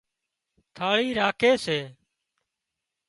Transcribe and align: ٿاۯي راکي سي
ٿاۯي 0.75 1.05
راکي 1.17 1.51
سي 1.63 1.79